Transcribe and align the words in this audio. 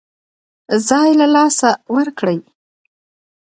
ځای 0.87 1.09
له 1.19 1.27
لاسه 1.35 1.69
ورکړي. 1.95 2.39